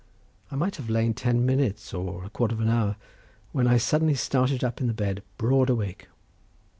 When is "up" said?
4.63-4.81